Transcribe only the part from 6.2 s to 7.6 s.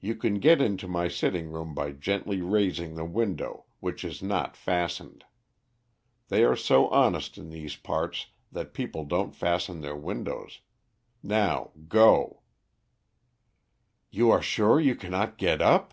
They are so honest in